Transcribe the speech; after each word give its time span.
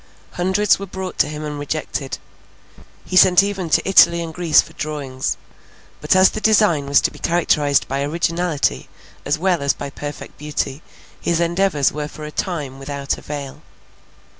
Hundreds 0.31 0.79
were 0.79 0.87
brought 0.87 1.19
to 1.19 1.27
him 1.29 1.45
and 1.45 1.59
rejected. 1.59 2.17
He 3.05 3.15
sent 3.15 3.43
even 3.43 3.69
to 3.69 3.87
Italy 3.87 4.23
and 4.23 4.33
Greece 4.33 4.59
for 4.59 4.73
drawings; 4.73 5.37
but, 6.01 6.15
as 6.15 6.31
the 6.31 6.41
design 6.41 6.87
was 6.87 7.01
to 7.01 7.11
be 7.11 7.19
characterized 7.19 7.87
by 7.87 8.01
originality 8.01 8.89
as 9.25 9.37
well 9.37 9.61
as 9.61 9.73
by 9.73 9.91
perfect 9.91 10.39
beauty, 10.39 10.81
his 11.21 11.39
endeavours 11.39 11.91
were 11.91 12.07
for 12.07 12.23
a 12.25 12.31
time 12.31 12.79
without 12.79 13.19
avail. 13.19 13.61